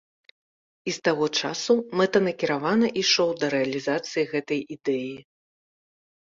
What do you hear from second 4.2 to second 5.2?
гэтай ідэі.